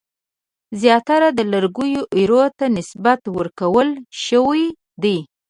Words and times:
زیاتره 0.81 1.29
د 1.37 1.39
لرګیو 1.51 2.01
ایرو 2.17 2.43
ته 2.57 2.65
نسبت 2.77 3.21
ورکول 3.37 3.89
شوی 4.25 4.63
دی. 5.03 5.17